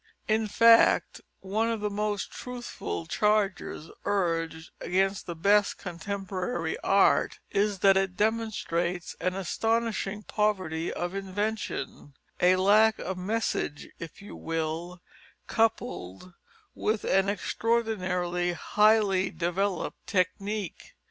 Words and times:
In 0.27 0.47
fact, 0.47 1.21
one 1.41 1.69
of 1.69 1.79
the 1.79 1.89
most 1.91 2.31
truthful 2.31 3.05
charges 3.05 3.91
urged 4.03 4.71
against 4.81 5.27
the 5.27 5.35
best 5.35 5.77
contemporary 5.77 6.75
art 6.79 7.37
is 7.51 7.77
that 7.81 7.95
it 7.95 8.17
demonstrates 8.17 9.15
an 9.21 9.35
astonishing 9.35 10.23
poverty 10.23 10.91
of 10.91 11.13
invention, 11.13 12.15
a 12.41 12.55
lack 12.55 12.97
of 12.97 13.15
message, 13.15 13.89
if 13.99 14.23
you 14.23 14.35
will, 14.35 15.03
coupled 15.45 16.33
with 16.73 17.03
an 17.03 17.29
extraordinarily 17.29 18.53
highly 18.53 19.29
developed 19.29 20.07
technique. 20.07 20.95